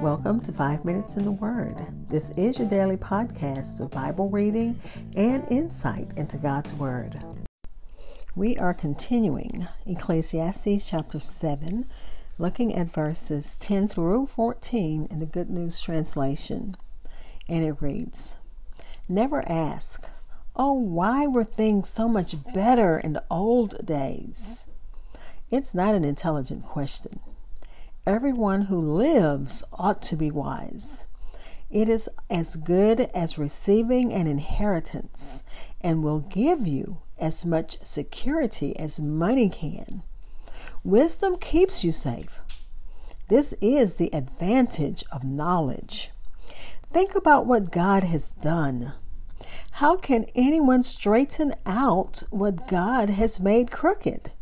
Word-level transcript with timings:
Welcome 0.00 0.40
to 0.40 0.52
Five 0.52 0.84
Minutes 0.84 1.16
in 1.16 1.24
the 1.24 1.32
Word. 1.32 1.76
This 2.08 2.30
is 2.38 2.58
your 2.58 2.68
daily 2.68 2.96
podcast 2.96 3.80
of 3.80 3.90
Bible 3.90 4.28
reading 4.30 4.78
and 5.16 5.44
insight 5.50 6.12
into 6.16 6.38
God's 6.38 6.72
Word. 6.72 7.16
We 8.36 8.56
are 8.58 8.74
continuing 8.74 9.66
Ecclesiastes 9.84 10.88
chapter 10.88 11.18
7, 11.18 11.86
looking 12.38 12.74
at 12.74 12.86
verses 12.86 13.58
10 13.58 13.88
through 13.88 14.26
14 14.26 15.08
in 15.10 15.18
the 15.18 15.26
Good 15.26 15.50
News 15.50 15.80
Translation. 15.80 16.76
And 17.48 17.64
it 17.64 17.80
reads 17.80 18.38
Never 19.08 19.42
ask, 19.48 20.08
Oh, 20.54 20.74
why 20.74 21.26
were 21.26 21.44
things 21.44 21.88
so 21.88 22.08
much 22.08 22.36
better 22.54 22.98
in 22.98 23.14
the 23.14 23.24
old 23.30 23.84
days? 23.84 24.68
It's 25.50 25.74
not 25.74 25.94
an 25.94 26.04
intelligent 26.04 26.64
question. 26.64 27.20
Everyone 28.06 28.62
who 28.62 28.80
lives 28.80 29.64
ought 29.72 30.00
to 30.02 30.16
be 30.16 30.30
wise. 30.30 31.08
It 31.72 31.88
is 31.88 32.08
as 32.30 32.54
good 32.54 33.00
as 33.00 33.36
receiving 33.36 34.12
an 34.12 34.28
inheritance 34.28 35.42
and 35.80 36.04
will 36.04 36.20
give 36.20 36.68
you 36.68 36.98
as 37.18 37.44
much 37.44 37.82
security 37.82 38.78
as 38.78 39.00
money 39.00 39.48
can. 39.48 40.04
Wisdom 40.84 41.36
keeps 41.36 41.82
you 41.82 41.90
safe. 41.90 42.38
This 43.26 43.54
is 43.60 43.96
the 43.96 44.14
advantage 44.14 45.02
of 45.12 45.24
knowledge. 45.24 46.12
Think 46.92 47.16
about 47.16 47.44
what 47.44 47.72
God 47.72 48.04
has 48.04 48.30
done. 48.30 48.92
How 49.72 49.96
can 49.96 50.26
anyone 50.36 50.84
straighten 50.84 51.54
out 51.66 52.22
what 52.30 52.68
God 52.68 53.10
has 53.10 53.40
made 53.40 53.72
crooked? 53.72 54.34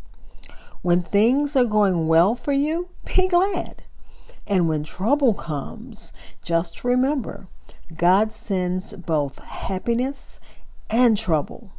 When 0.85 1.01
things 1.01 1.57
are 1.57 1.65
going 1.65 2.09
well 2.09 2.35
for 2.35 2.53
you, 2.53 2.91
be 3.07 3.27
glad. 3.27 3.85
And 4.47 4.69
when 4.69 4.85
trouble 4.85 5.33
comes, 5.33 6.13
just 6.45 6.85
remember 6.85 7.49
God 7.97 8.33
sends 8.33 8.93
both 8.93 9.43
happiness 9.43 10.41
and 10.91 11.17
trouble. 11.17 11.73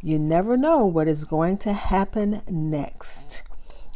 You 0.00 0.20
never 0.20 0.56
know 0.56 0.86
what 0.86 1.08
is 1.08 1.24
going 1.24 1.58
to 1.58 1.72
happen 1.72 2.42
next. 2.48 3.42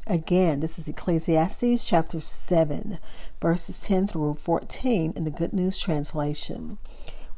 Again, 0.08 0.58
this 0.58 0.77
is 0.77 0.89
Ecclesiastes 0.89 1.89
chapter 1.89 2.19
7, 2.19 2.98
verses 3.41 3.80
10 3.86 4.08
through 4.08 4.34
14 4.34 5.12
in 5.14 5.22
the 5.22 5.30
Good 5.30 5.52
News 5.52 5.78
Translation 5.78 6.78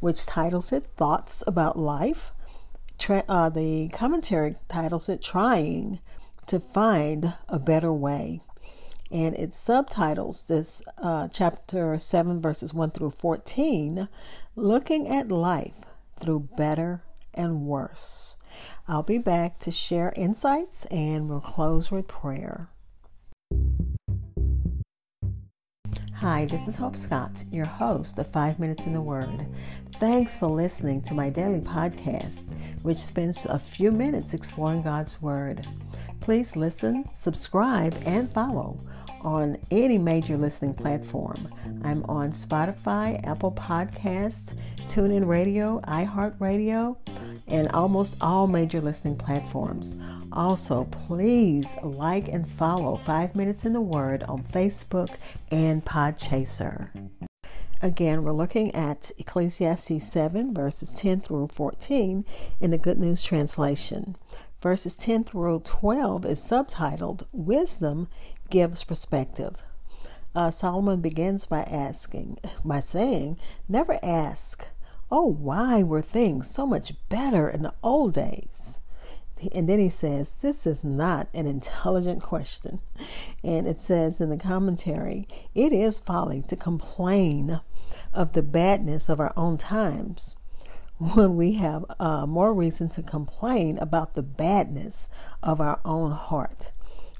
which 0.01 0.27
titles 0.27 0.71
it 0.71 0.85
Thoughts 0.97 1.43
About 1.47 1.79
Life. 1.79 2.31
Tra- 2.99 3.25
uh, 3.29 3.49
the 3.49 3.89
commentary 3.89 4.57
titles 4.69 5.09
it 5.09 5.23
Trying 5.23 5.99
to 6.47 6.61
Find 6.61 7.35
a 7.49 7.59
Better 7.59 7.93
Way. 7.93 8.41
And 9.11 9.35
it 9.37 9.55
subtitles 9.55 10.49
this 10.49 10.83
uh, 11.03 11.29
chapter 11.29 11.99
7, 11.99 12.41
verses 12.41 12.75
1 12.75 12.91
through 12.93 13.11
14, 13.11 14.09
Looking 14.57 15.09
at 15.09 15.31
Life 15.31 15.85
Through 16.19 16.49
Better 16.57 17.03
and 17.35 17.63
Worse. 17.63 18.37
I'll 18.89 19.03
be 19.03 19.19
back 19.19 19.59
to 19.61 19.71
share 19.71 20.13
insights 20.17 20.85
and 20.87 21.29
we'll 21.29 21.41
close 21.41 21.91
with 21.91 22.09
prayer. 22.09 22.71
Hi, 26.19 26.47
this 26.47 26.69
is 26.69 26.77
Hope 26.77 26.97
Scott, 26.97 27.45
your 27.51 27.67
host 27.67 28.19
of 28.19 28.27
Five 28.27 28.59
Minutes 28.59 28.87
in 28.87 28.95
the 28.95 29.03
Word. 29.03 29.47
Thanks 29.97 30.39
for 30.39 30.47
listening 30.47 31.03
to 31.03 31.15
my 31.15 31.29
daily 31.29 31.61
podcast, 31.61 32.55
which 32.83 32.97
spends 32.97 33.45
a 33.45 33.59
few 33.59 33.93
minutes 33.93 34.33
exploring 34.33 34.83
God's 34.83 35.21
Word. 35.21 35.67
Please 36.25 36.57
listen, 36.57 37.05
subscribe, 37.15 37.95
and 38.07 38.33
follow 38.33 38.79
on 39.21 39.59
any 39.71 39.99
major 39.99 40.39
listening 40.39 40.73
platform. 40.73 41.53
I'm 41.85 42.03
on 42.05 42.31
Spotify, 42.31 43.23
Apple 43.27 43.53
Podcasts, 43.53 44.55
TuneIn 44.85 45.27
Radio, 45.27 45.81
iHeartRadio, 45.83 46.97
and 47.47 47.69
almost 47.73 48.17
all 48.23 48.47
major 48.47 48.81
listening 48.81 49.17
platforms. 49.17 49.99
Also, 50.33 50.85
please 50.85 51.77
like 51.83 52.29
and 52.29 52.49
follow 52.49 52.97
5 52.97 53.37
Minutes 53.37 53.67
in 53.67 53.75
the 53.75 53.83
Word 53.83 54.23
on 54.23 54.43
Facebook 54.43 55.17
and 55.51 55.85
Podchaser. 55.85 56.89
Again, 57.85 58.23
we're 58.23 58.33
looking 58.33 58.75
at 58.75 59.13
Ecclesiastes 59.19 60.11
7, 60.11 60.55
verses 60.55 60.99
10 61.03 61.21
through 61.21 61.49
14 61.49 62.25
in 62.59 62.71
the 62.71 62.79
Good 62.79 62.99
News 62.99 63.23
Translation. 63.23 64.17
Verses 64.59 64.97
10 64.97 65.25
through 65.25 65.61
12 65.61 66.25
is 66.25 66.39
subtitled 66.39 67.27
Wisdom 67.31 68.09
Gives 68.49 68.85
Perspective. 68.85 69.65
Uh, 70.35 70.51
Solomon 70.51 71.03
begins 71.03 71.45
by 71.45 71.61
asking, 71.71 72.39
by 72.65 72.81
saying, 72.81 73.39
Never 73.69 73.99
ask, 74.03 74.67
oh, 75.11 75.27
why 75.27 75.83
were 75.83 76.01
things 76.01 76.49
so 76.49 76.67
much 76.67 76.95
better 77.11 77.51
in 77.51 77.61
the 77.61 77.75
old 77.83 78.15
days? 78.15 78.81
And 79.55 79.69
then 79.69 79.79
he 79.79 79.89
says, 79.89 80.41
This 80.41 80.67
is 80.67 80.85
not 80.85 81.29
an 81.35 81.47
intelligent 81.47 82.23
question. 82.23 82.81
And 83.43 83.67
it 83.67 83.81
says 83.81 84.21
in 84.21 84.29
the 84.31 84.37
commentary, 84.37 85.27
It 85.55 85.73
is 85.73 86.01
folly 86.01 86.43
to 86.49 86.57
complain 86.57 87.61
of 88.13 88.33
the 88.33 88.43
badness 88.43 89.09
of 89.09 89.21
our 89.21 89.33
own 89.37 89.59
times 89.59 90.37
when 90.99 91.37
we 91.37 91.55
have 91.55 91.85
uh, 91.99 92.27
more 92.27 92.55
reason 92.55 92.89
to 92.89 93.03
complain 93.03 93.79
about 93.79 94.15
the 94.15 94.23
badness 94.23 95.09
of 95.43 95.61
our 95.61 95.81
own 95.85 96.13
heart. 96.13 96.73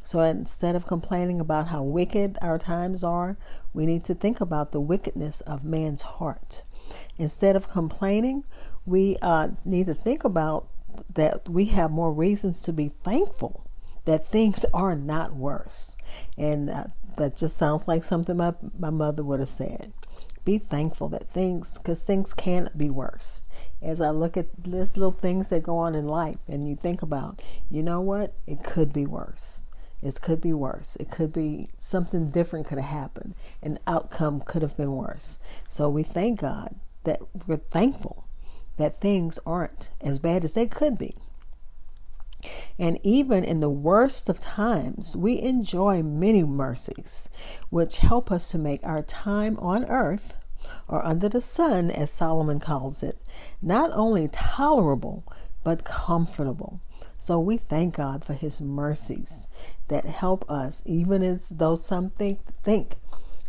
So 0.03 0.21
instead 0.21 0.77
of 0.77 0.87
complaining 0.87 1.41
about 1.41 1.69
how 1.69 1.83
wicked 1.83 2.39
our 2.43 2.59
times 2.59 3.03
are, 3.03 3.37
we 3.73 3.87
need 3.87 4.05
to 4.05 4.15
think 4.15 4.41
about 4.41 4.71
the 4.71 4.81
wickedness 4.81 5.41
of 5.43 5.65
man's 5.65 6.03
heart. 6.03 6.63
Instead 7.19 7.57
of 7.57 7.69
complaining, 7.69 8.45
we 8.85 9.17
uh, 9.23 9.49
need 9.65 9.87
to 9.87 9.95
think 9.95 10.23
about 10.23 10.69
that 11.15 11.49
we 11.49 11.67
have 11.67 11.91
more 11.91 12.13
reasons 12.13 12.63
to 12.63 12.73
be 12.73 12.89
thankful 12.89 13.65
that 14.05 14.27
things 14.27 14.65
are 14.75 14.95
not 14.95 15.35
worse. 15.35 15.97
And 16.37 16.69
uh, 16.69 16.85
that 17.17 17.37
just 17.37 17.57
sounds 17.57 17.89
like 17.89 18.05
something 18.05 18.37
my, 18.37 18.55
my 18.79 18.91
mother 18.91 19.25
would 19.25 19.41
have 19.41 19.49
said. 19.49 19.93
Be 20.45 20.59
thankful 20.59 21.09
that 21.09 21.25
things, 21.25 21.79
because 21.79 22.03
things 22.03 22.35
can't 22.35 22.77
be 22.77 22.91
worse. 22.91 23.45
As 23.81 24.01
I 24.01 24.11
look 24.11 24.37
at 24.37 24.47
this 24.63 24.97
little 24.97 25.13
things 25.13 25.49
that 25.49 25.63
go 25.63 25.79
on 25.79 25.95
in 25.95 26.07
life, 26.07 26.39
and 26.47 26.69
you 26.69 26.77
think 26.77 27.01
about, 27.01 27.41
you 27.71 27.83
know 27.83 28.01
what? 28.01 28.35
It 28.47 28.63
could 28.63 28.93
be 28.93 29.07
worse. 29.07 29.71
It 30.03 30.21
could 30.21 30.43
be 30.43 30.53
worse. 30.53 30.97
It 30.97 31.11
could 31.11 31.33
be 31.33 31.71
something 31.79 32.31
different 32.31 32.67
could 32.67 32.79
have 32.79 32.91
happened. 32.91 33.37
An 33.63 33.79
outcome 33.87 34.43
could 34.43 34.61
have 34.61 34.77
been 34.77 34.93
worse. 34.93 35.39
So 35.67 35.89
we 35.89 36.03
thank 36.03 36.41
God 36.41 36.75
that 37.05 37.21
we're 37.47 37.57
thankful 37.57 38.24
that 38.77 38.97
things 38.97 39.39
aren't 39.47 39.91
as 40.01 40.21
bad 40.21 40.45
as 40.45 40.55
they 40.55 40.67
could 40.67 40.99
be. 40.99 41.15
And 42.79 42.99
even 43.03 43.45
in 43.45 43.61
the 43.61 43.71
worst 43.71 44.29
of 44.29 44.41
times, 44.41 45.17
we 45.17 45.41
enjoy 45.41 46.03
many 46.03 46.43
mercies, 46.43 47.31
which 47.71 47.99
help 47.99 48.31
us 48.31 48.51
to 48.51 48.59
make 48.59 48.85
our 48.85 49.03
time 49.03 49.57
on 49.61 49.85
earth, 49.87 50.37
or 50.89 51.05
under 51.07 51.29
the 51.29 51.41
sun, 51.41 51.91
as 51.91 52.11
Solomon 52.11 52.61
calls 52.61 53.03
it, 53.03 53.19
not 53.63 53.91
only 53.95 54.29
tolerable, 54.29 55.25
but 55.63 55.85
comfortable. 55.85 56.81
So 57.17 57.41
we 57.41 57.57
thank 57.57 57.97
God 57.97 58.25
for 58.25 58.35
his 58.35 58.61
mercies 58.61 59.49
that 59.89 60.05
help 60.05 60.45
us, 60.51 60.83
even 60.85 61.23
as 61.23 61.49
though 61.49 61.75
some 61.75 62.11
think, 62.11 62.41
think 62.63 62.97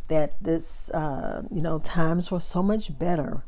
that 0.07 0.41
this, 0.41 0.89
uh, 0.91 1.43
you 1.51 1.61
know, 1.61 1.79
times 1.79 2.31
were 2.31 2.39
so 2.39 2.63
much 2.63 2.97
better 2.97 3.43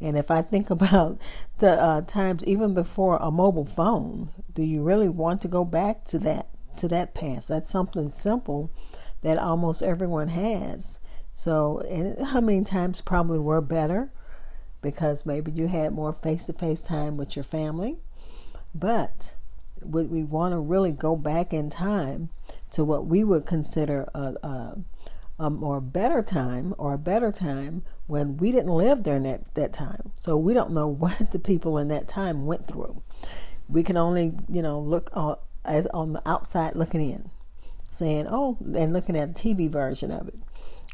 and 0.00 0.16
if 0.16 0.30
I 0.30 0.42
think 0.42 0.70
about 0.70 1.18
the 1.58 1.70
uh, 1.70 2.02
times 2.02 2.46
even 2.46 2.74
before 2.74 3.18
a 3.20 3.30
mobile 3.30 3.66
phone, 3.66 4.30
do 4.52 4.62
you 4.62 4.82
really 4.82 5.08
want 5.08 5.40
to 5.42 5.48
go 5.48 5.64
back 5.64 6.04
to 6.06 6.18
that 6.20 6.48
to 6.76 6.88
that 6.88 7.14
past? 7.14 7.48
That's 7.48 7.68
something 7.68 8.10
simple 8.10 8.70
that 9.22 9.38
almost 9.38 9.82
everyone 9.82 10.28
has. 10.28 11.00
So, 11.32 11.80
and 11.90 12.26
how 12.28 12.40
many 12.40 12.64
times 12.64 13.00
probably 13.00 13.38
were 13.38 13.60
better 13.60 14.10
because 14.82 15.26
maybe 15.26 15.52
you 15.52 15.68
had 15.68 15.92
more 15.92 16.12
face-to-face 16.12 16.82
time 16.82 17.16
with 17.16 17.36
your 17.36 17.42
family. 17.42 17.98
But 18.74 19.36
would 19.82 20.10
we 20.10 20.24
want 20.24 20.52
to 20.52 20.58
really 20.58 20.92
go 20.92 21.16
back 21.16 21.52
in 21.52 21.70
time 21.70 22.30
to 22.72 22.84
what 22.84 23.06
we 23.06 23.24
would 23.24 23.46
consider 23.46 24.08
a, 24.14 24.34
a 24.42 24.76
a 25.46 25.80
better 25.80 26.22
time 26.22 26.74
or 26.78 26.94
a 26.94 26.98
better 26.98 27.32
time 27.32 27.82
when 28.06 28.36
we 28.36 28.52
didn't 28.52 28.72
live 28.72 29.02
during 29.02 29.22
that, 29.22 29.54
that 29.54 29.72
time. 29.72 30.12
So 30.14 30.36
we 30.36 30.52
don't 30.54 30.72
know 30.72 30.88
what 30.88 31.32
the 31.32 31.38
people 31.38 31.78
in 31.78 31.88
that 31.88 32.08
time 32.08 32.46
went 32.46 32.68
through. 32.68 33.02
We 33.68 33.82
can 33.82 33.96
only, 33.96 34.32
you 34.48 34.62
know, 34.62 34.78
look 34.80 35.10
on, 35.12 35.36
as 35.64 35.86
on 35.88 36.12
the 36.12 36.22
outside 36.28 36.76
looking 36.76 37.08
in, 37.08 37.30
saying, 37.86 38.26
oh, 38.28 38.58
and 38.76 38.92
looking 38.92 39.16
at 39.16 39.30
a 39.30 39.32
TV 39.32 39.70
version 39.70 40.10
of 40.10 40.28
it, 40.28 40.38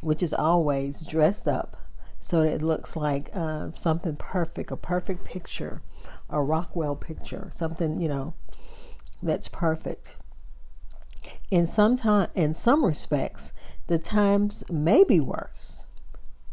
which 0.01 0.23
is 0.23 0.33
always 0.33 1.07
dressed 1.07 1.49
up 1.49 1.77
so 2.19 2.43
that 2.43 2.55
it 2.55 2.63
looks 2.63 2.97
like 2.97 3.29
uh, 3.35 3.71
something 3.75 4.17
perfect, 4.17 4.71
a 4.71 4.77
perfect 4.77 5.25
picture, 5.25 5.83
a 6.29 6.43
Rockwell 6.43 6.97
picture, 6.97 7.49
something, 7.51 8.01
you 8.01 8.09
know, 8.09 8.35
that's 9.23 9.49
perfect. 9.49 10.17
In 11.51 11.67
some 11.67 11.97
time, 11.97 12.29
in 12.35 12.55
some 12.55 12.85
respects, 12.85 13.53
The 13.87 13.99
times 13.99 14.65
may 14.71 15.05
be 15.05 15.21
worse 15.21 15.87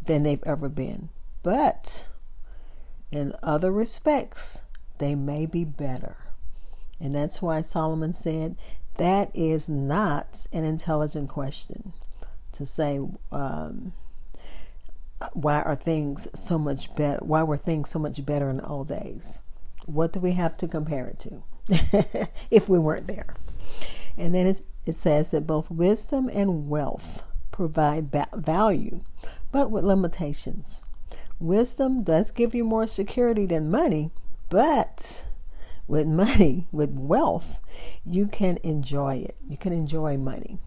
than 0.05 0.23
they've 0.23 0.43
ever 0.45 0.69
been, 0.69 1.09
but 1.41 2.09
in 3.11 3.33
other 3.41 3.71
respects, 3.71 4.63
they 4.99 5.15
may 5.15 5.45
be 5.45 5.65
better. 5.65 6.17
And 6.99 7.15
that's 7.15 7.41
why 7.41 7.61
Solomon 7.61 8.13
said 8.13 8.55
that 8.95 9.31
is 9.33 9.67
not 9.67 10.45
an 10.53 10.63
intelligent 10.63 11.29
question 11.29 11.93
to 12.51 12.65
say, 12.65 12.99
um, 13.31 13.93
why 15.33 15.61
are 15.61 15.75
things 15.75 16.27
so 16.39 16.59
much 16.59 16.93
better? 16.95 17.23
Why 17.23 17.43
were 17.43 17.57
things 17.57 17.89
so 17.89 17.99
much 17.99 18.25
better 18.25 18.49
in 18.49 18.57
the 18.57 18.67
old 18.67 18.89
days? 18.89 19.41
What 19.85 20.13
do 20.13 20.19
we 20.19 20.33
have 20.33 20.55
to 20.57 20.67
compare 20.67 21.07
it 21.07 21.19
to 21.21 22.29
if 22.51 22.69
we 22.69 22.77
weren't 22.77 23.07
there? 23.07 23.35
And 24.17 24.35
then 24.35 24.47
it 24.85 24.95
says 24.95 25.31
that 25.31 25.47
both 25.47 25.71
wisdom 25.71 26.29
and 26.33 26.67
wealth 26.69 27.23
provide 27.51 28.11
value, 28.33 29.01
but 29.51 29.71
with 29.71 29.83
limitations. 29.83 30.85
Wisdom 31.39 32.03
does 32.03 32.31
give 32.31 32.53
you 32.55 32.63
more 32.63 32.87
security 32.87 33.45
than 33.45 33.69
money, 33.71 34.11
but 34.49 35.27
with 35.87 36.07
money, 36.07 36.67
with 36.71 36.91
wealth, 36.91 37.61
you 38.05 38.27
can 38.27 38.57
enjoy 38.63 39.15
it. 39.15 39.35
You 39.47 39.57
can 39.57 39.73
enjoy 39.73 40.17
money. 40.17 40.57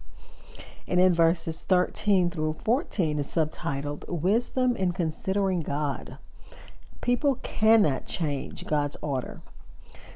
And 0.87 1.01
in 1.01 1.13
verses 1.13 1.65
13 1.65 2.29
through 2.29 2.53
14 2.63 3.19
is 3.19 3.27
subtitled 3.27 4.05
Wisdom 4.07 4.75
in 4.75 4.93
Considering 4.93 5.61
God. 5.61 6.17
People 7.01 7.35
cannot 7.43 8.05
change 8.05 8.65
God's 8.65 8.97
order. 9.01 9.41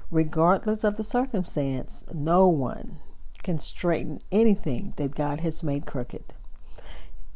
Regardless 0.10 0.84
of 0.84 0.98
the 0.98 1.04
circumstance, 1.04 2.06
no 2.14 2.48
one 2.48 3.00
can 3.44 3.58
straighten 3.58 4.20
anything 4.32 4.94
that 4.98 5.16
God 5.16 5.40
has 5.42 5.64
made 5.64 5.86
crooked. 5.86 6.34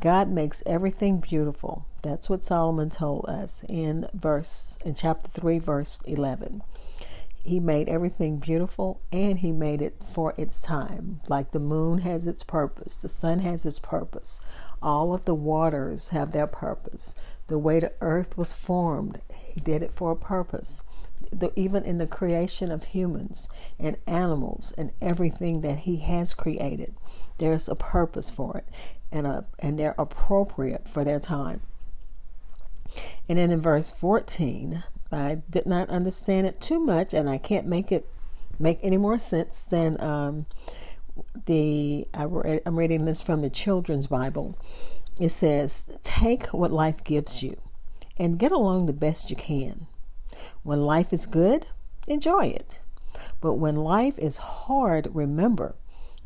God 0.01 0.29
makes 0.29 0.63
everything 0.65 1.19
beautiful. 1.19 1.87
That's 2.03 2.29
what 2.29 2.43
Solomon 2.43 2.89
told 2.89 3.25
us 3.27 3.63
in 3.67 4.07
verse 4.13 4.77
in 4.85 4.93
chapter 4.93 5.27
3 5.27 5.59
verse 5.59 6.01
11. 6.03 6.61
He 7.43 7.59
made 7.59 7.89
everything 7.89 8.37
beautiful 8.37 9.01
and 9.11 9.39
he 9.39 9.51
made 9.51 9.81
it 9.81 10.03
for 10.03 10.33
its 10.37 10.61
time. 10.61 11.21
Like 11.29 11.51
the 11.51 11.59
moon 11.59 11.99
has 11.99 12.27
its 12.27 12.43
purpose, 12.43 12.97
the 12.97 13.07
sun 13.07 13.39
has 13.39 13.65
its 13.65 13.79
purpose. 13.79 14.41
All 14.81 15.13
of 15.13 15.25
the 15.25 15.35
waters 15.35 16.09
have 16.09 16.31
their 16.31 16.47
purpose. 16.47 17.15
The 17.47 17.59
way 17.59 17.79
the 17.79 17.93
earth 18.01 18.37
was 18.37 18.53
formed, 18.53 19.21
he 19.43 19.59
did 19.59 19.81
it 19.83 19.93
for 19.93 20.11
a 20.11 20.15
purpose. 20.15 20.83
The, 21.31 21.51
even 21.55 21.83
in 21.83 21.97
the 21.97 22.07
creation 22.07 22.71
of 22.71 22.85
humans 22.85 23.49
and 23.79 23.97
animals 24.07 24.73
and 24.77 24.91
everything 25.01 25.61
that 25.61 25.79
he 25.79 25.97
has 25.97 26.33
created, 26.33 26.95
there's 27.37 27.67
a 27.67 27.75
purpose 27.75 28.31
for 28.31 28.57
it 28.57 28.65
and, 29.11 29.25
a, 29.25 29.45
and 29.59 29.79
they're 29.79 29.95
appropriate 29.97 30.87
for 30.87 31.03
their 31.03 31.19
time. 31.19 31.61
And 33.27 33.37
then 33.37 33.51
in 33.51 33.61
verse 33.61 33.91
14, 33.91 34.83
I 35.11 35.41
did 35.49 35.65
not 35.65 35.89
understand 35.89 36.47
it 36.47 36.59
too 36.61 36.79
much, 36.79 37.13
and 37.13 37.29
I 37.29 37.37
can't 37.37 37.67
make 37.67 37.91
it 37.91 38.07
make 38.59 38.79
any 38.81 38.97
more 38.97 39.17
sense 39.17 39.65
than 39.67 39.99
um, 40.01 40.45
the 41.45 42.07
I 42.13 42.25
read, 42.25 42.61
I'm 42.65 42.77
reading 42.77 43.05
this 43.05 43.21
from 43.21 43.41
the 43.41 43.49
Children's 43.49 44.07
Bible. 44.07 44.57
It 45.19 45.29
says, 45.29 45.99
"Take 46.03 46.47
what 46.47 46.71
life 46.71 47.03
gives 47.03 47.43
you, 47.43 47.57
and 48.17 48.39
get 48.39 48.51
along 48.51 48.85
the 48.85 48.93
best 48.93 49.29
you 49.29 49.35
can. 49.35 49.87
When 50.63 50.81
life 50.81 51.13
is 51.13 51.25
good, 51.25 51.67
enjoy 52.07 52.47
it. 52.47 52.81
But 53.41 53.55
when 53.55 53.75
life 53.75 54.17
is 54.17 54.37
hard, 54.37 55.07
remember." 55.13 55.75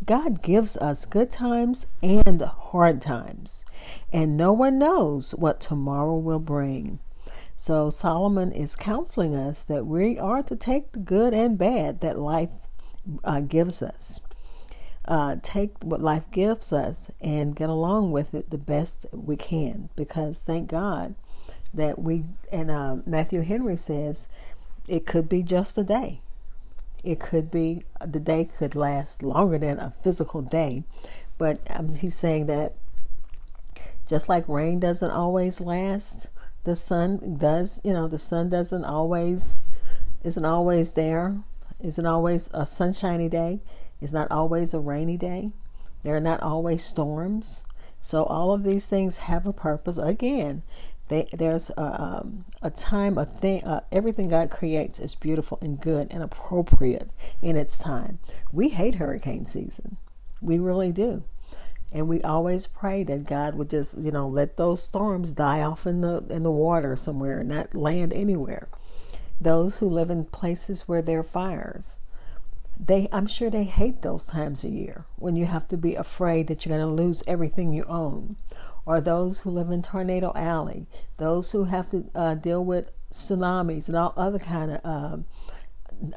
God 0.05 0.41
gives 0.41 0.77
us 0.77 1.05
good 1.05 1.29
times 1.29 1.87
and 2.01 2.41
hard 2.41 3.01
times, 3.01 3.65
and 4.13 4.37
no 4.37 4.53
one 4.53 4.79
knows 4.79 5.35
what 5.35 5.59
tomorrow 5.59 6.17
will 6.17 6.39
bring. 6.39 6.99
So 7.55 7.89
Solomon 7.89 8.53
is 8.53 8.77
counseling 8.77 9.35
us 9.35 9.65
that 9.65 9.85
we 9.85 10.17
are 10.17 10.41
to 10.43 10.55
take 10.55 10.93
the 10.93 10.99
good 10.99 11.33
and 11.33 11.57
bad 11.57 11.99
that 11.99 12.17
life 12.17 12.51
uh, 13.23 13.41
gives 13.41 13.83
us. 13.83 14.21
Uh, 15.05 15.35
take 15.41 15.71
what 15.83 15.99
life 16.01 16.31
gives 16.31 16.71
us 16.71 17.11
and 17.19 17.55
get 17.55 17.69
along 17.69 18.11
with 18.11 18.33
it 18.33 18.51
the 18.51 18.57
best 18.57 19.07
we 19.11 19.35
can 19.35 19.89
because 19.95 20.43
thank 20.43 20.69
God 20.69 21.15
that 21.73 21.99
we, 21.99 22.23
and 22.51 22.71
uh, 22.71 22.97
Matthew 23.05 23.41
Henry 23.41 23.77
says, 23.77 24.27
it 24.87 25.05
could 25.05 25.29
be 25.29 25.43
just 25.43 25.77
a 25.77 25.83
day. 25.83 26.21
It 27.03 27.19
could 27.19 27.51
be, 27.51 27.83
the 28.05 28.19
day 28.19 28.45
could 28.45 28.75
last 28.75 29.23
longer 29.23 29.57
than 29.57 29.79
a 29.79 29.91
physical 29.91 30.41
day. 30.41 30.83
But 31.37 31.59
um, 31.77 31.93
he's 31.93 32.15
saying 32.15 32.47
that 32.47 32.73
just 34.07 34.27
like 34.27 34.49
rain 34.49 34.79
doesn't 34.79 35.11
always 35.11 35.61
last, 35.61 36.31
the 36.63 36.75
sun 36.75 37.37
does, 37.37 37.79
you 37.85 37.93
know, 37.93 38.07
the 38.07 38.19
sun 38.19 38.49
doesn't 38.49 38.83
always, 38.83 39.65
isn't 40.23 40.45
always 40.45 40.95
there, 40.95 41.37
isn't 41.81 42.05
always 42.05 42.49
a 42.53 42.65
sunshiny 42.65 43.29
day, 43.29 43.61
it's 44.01 44.11
not 44.11 44.29
always 44.31 44.73
a 44.73 44.79
rainy 44.79 45.15
day, 45.15 45.51
there 46.03 46.15
are 46.15 46.21
not 46.21 46.41
always 46.41 46.83
storms. 46.83 47.65
So 48.01 48.23
all 48.23 48.53
of 48.53 48.63
these 48.63 48.89
things 48.89 49.17
have 49.17 49.45
a 49.45 49.53
purpose. 49.53 49.97
Again, 49.97 50.63
there's 51.09 51.71
a, 51.71 52.01
um, 52.01 52.45
a 52.61 52.69
time, 52.69 53.17
a 53.17 53.25
thing, 53.25 53.63
uh, 53.63 53.81
everything 53.91 54.29
God 54.29 54.49
creates 54.49 54.99
is 54.99 55.15
beautiful 55.15 55.57
and 55.61 55.79
good 55.79 56.07
and 56.11 56.23
appropriate 56.23 57.09
in 57.41 57.55
its 57.55 57.77
time. 57.77 58.19
We 58.51 58.69
hate 58.69 58.95
hurricane 58.95 59.45
season. 59.45 59.97
We 60.41 60.59
really 60.59 60.91
do. 60.91 61.23
And 61.91 62.07
we 62.07 62.21
always 62.21 62.67
pray 62.67 63.03
that 63.03 63.25
God 63.25 63.55
would 63.55 63.69
just, 63.69 63.97
you 63.97 64.11
know, 64.11 64.27
let 64.27 64.57
those 64.57 64.83
storms 64.83 65.33
die 65.33 65.61
off 65.61 65.87
in 65.87 66.01
the 66.01 66.23
in 66.29 66.43
the 66.43 66.51
water 66.51 66.95
somewhere, 66.95 67.39
and 67.39 67.49
not 67.49 67.75
land 67.75 68.13
anywhere. 68.13 68.67
Those 69.41 69.79
who 69.79 69.87
live 69.87 70.11
in 70.11 70.25
places 70.25 70.87
where 70.87 71.01
there 71.01 71.19
are 71.19 71.23
fires, 71.23 72.01
they 72.79 73.07
I'm 73.11 73.25
sure 73.25 73.49
they 73.49 73.63
hate 73.63 74.03
those 74.03 74.27
times 74.27 74.63
of 74.63 74.71
year 74.71 75.05
when 75.15 75.35
you 75.35 75.45
have 75.45 75.67
to 75.69 75.77
be 75.77 75.95
afraid 75.95 76.47
that 76.47 76.65
you're 76.65 76.77
going 76.77 76.87
to 76.87 77.03
lose 77.03 77.23
everything 77.25 77.73
you 77.73 77.85
own. 77.87 78.31
Or 78.89 78.99
those 78.99 79.41
who 79.41 79.51
live 79.51 79.69
in 79.69 79.83
Tornado 79.83 80.31
Alley, 80.35 80.87
those 81.17 81.51
who 81.51 81.65
have 81.65 81.91
to 81.91 82.05
uh, 82.15 82.33
deal 82.33 82.65
with 82.65 82.91
tsunamis 83.11 83.87
and 83.87 83.95
all 83.95 84.13
other 84.17 84.39
kind 84.39 84.71
of 84.71 84.81
uh, 84.83 85.17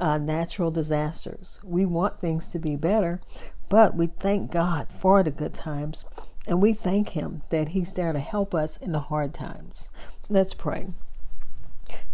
uh, 0.00 0.16
natural 0.16 0.70
disasters. 0.70 1.60
We 1.62 1.84
want 1.84 2.18
things 2.18 2.50
to 2.52 2.58
be 2.58 2.76
better, 2.76 3.20
but 3.68 3.94
we 3.94 4.06
thank 4.06 4.50
God 4.50 4.88
for 4.88 5.22
the 5.22 5.30
good 5.30 5.52
times 5.52 6.06
and 6.48 6.62
we 6.62 6.72
thank 6.72 7.10
Him 7.10 7.42
that 7.50 7.68
He's 7.68 7.92
there 7.92 8.14
to 8.14 8.18
help 8.18 8.54
us 8.54 8.78
in 8.78 8.92
the 8.92 9.00
hard 9.00 9.34
times. 9.34 9.90
Let's 10.30 10.54
pray. 10.54 10.94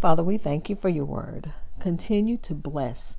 Father, 0.01 0.25
we 0.25 0.39
thank 0.39 0.69
you 0.69 0.75
for 0.75 0.89
your 0.89 1.05
word. 1.05 1.53
Continue 1.81 2.37
to 2.39 2.55
bless. 2.55 3.17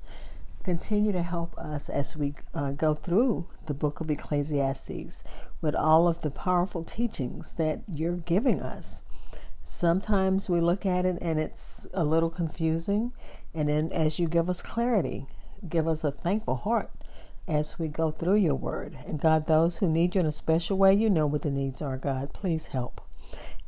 Continue 0.62 1.12
to 1.12 1.22
help 1.22 1.56
us 1.56 1.88
as 1.88 2.16
we 2.16 2.34
uh, 2.54 2.72
go 2.72 2.94
through 2.94 3.46
the 3.66 3.74
book 3.74 4.00
of 4.00 4.10
Ecclesiastes 4.10 5.24
with 5.62 5.74
all 5.74 6.06
of 6.06 6.20
the 6.20 6.30
powerful 6.30 6.84
teachings 6.84 7.54
that 7.54 7.82
you're 7.88 8.16
giving 8.16 8.60
us. 8.60 9.02
Sometimes 9.64 10.50
we 10.50 10.60
look 10.60 10.84
at 10.84 11.06
it 11.06 11.16
and 11.22 11.38
it's 11.40 11.88
a 11.94 12.04
little 12.04 12.28
confusing. 12.28 13.12
And 13.54 13.68
then 13.68 13.90
as 13.92 14.18
you 14.18 14.28
give 14.28 14.50
us 14.50 14.60
clarity, 14.60 15.26
give 15.66 15.86
us 15.86 16.04
a 16.04 16.10
thankful 16.10 16.56
heart 16.56 16.90
as 17.48 17.78
we 17.78 17.88
go 17.88 18.10
through 18.10 18.36
your 18.36 18.54
word. 18.54 18.94
And 19.06 19.20
God, 19.20 19.46
those 19.46 19.78
who 19.78 19.88
need 19.88 20.14
you 20.14 20.20
in 20.20 20.26
a 20.26 20.32
special 20.32 20.76
way, 20.76 20.92
you 20.92 21.08
know 21.08 21.26
what 21.26 21.42
the 21.42 21.50
needs 21.50 21.80
are, 21.80 21.96
God. 21.96 22.32
Please 22.34 22.68
help. 22.68 23.00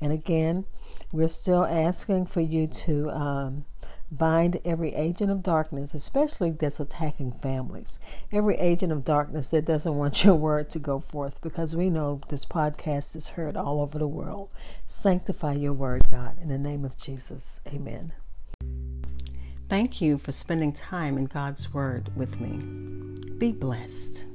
And 0.01 0.13
again, 0.13 0.67
we're 1.11 1.29
still 1.29 1.65
asking 1.65 2.27
for 2.27 2.41
you 2.41 2.67
to 2.67 3.09
um, 3.11 3.65
bind 4.13 4.61
every 4.65 4.95
agent 4.95 5.31
of 5.31 5.43
darkness, 5.43 5.95
especially 5.95 6.51
that's 6.51 6.79
attacking 6.79 7.33
families. 7.33 7.99
Every 8.31 8.57
agent 8.57 8.93
of 8.93 9.05
darkness 9.05 9.49
that 9.51 9.65
doesn't 9.65 9.97
want 9.97 10.25
your 10.25 10.35
word 10.35 10.69
to 10.71 10.79
go 10.79 11.01
forth, 11.01 11.41
because 11.41 11.75
we 11.75 11.91
know 11.91 12.21
this 12.29 12.45
podcast 12.45 13.17
is 13.17 13.31
heard 13.31 13.57
all 13.57 13.81
over 13.81 13.99
the 13.99 14.07
world. 14.07 14.51
Sanctify 14.87 15.55
your 15.55 15.73
word, 15.73 16.11
God, 16.11 16.37
in 16.41 16.49
the 16.49 16.59
name 16.59 16.85
of 16.85 16.97
Jesus. 16.97 17.61
Amen. 17.73 18.13
Thank 19.69 20.03
you 20.03 20.19
for 20.19 20.33
spending 20.33 20.75
time 20.75 21.17
in 21.17 21.25
God's 21.25 21.73
Word 21.73 22.15
with 22.15 22.39
me. 22.39 22.59
Be 23.39 23.53
blessed. 23.53 24.27